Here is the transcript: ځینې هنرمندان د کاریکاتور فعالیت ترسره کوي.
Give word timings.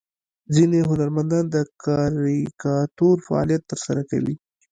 ځینې 0.55 0.79
هنرمندان 0.89 1.45
د 1.55 1.57
کاریکاتور 1.83 3.15
فعالیت 3.27 3.61
ترسره 3.71 4.01
کوي. 4.11 4.35